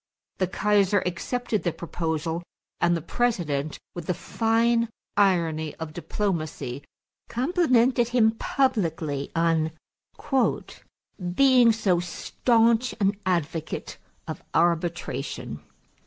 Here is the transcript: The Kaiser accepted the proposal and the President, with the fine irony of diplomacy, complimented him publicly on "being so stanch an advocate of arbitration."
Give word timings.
The 0.39 0.47
Kaiser 0.47 1.03
accepted 1.05 1.61
the 1.61 1.71
proposal 1.71 2.41
and 2.79 2.97
the 2.97 3.03
President, 3.03 3.77
with 3.93 4.07
the 4.07 4.15
fine 4.15 4.89
irony 5.15 5.75
of 5.75 5.93
diplomacy, 5.93 6.81
complimented 7.29 8.07
him 8.07 8.31
publicly 8.31 9.31
on 9.35 9.69
"being 11.35 11.71
so 11.71 11.99
stanch 11.99 12.95
an 12.99 13.15
advocate 13.27 13.97
of 14.27 14.41
arbitration." 14.55 15.59